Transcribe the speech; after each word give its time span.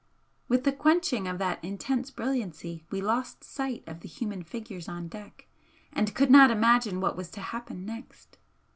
With 0.47 0.63
the 0.63 0.71
quenching 0.71 1.27
of 1.27 1.37
that 1.37 1.63
intense 1.63 2.09
brilliancy 2.09 2.83
we 2.89 3.01
lost 3.01 3.43
sight 3.43 3.83
of 3.85 3.99
the 3.99 4.07
human 4.07 4.41
figures 4.41 4.89
on 4.89 5.07
deck 5.07 5.45
and 5.93 6.15
could 6.15 6.31
not 6.31 6.49
imagine 6.49 7.01
what 7.01 7.15
was 7.15 7.29
to 7.29 7.39
happen 7.39 7.85
next. 7.85 8.39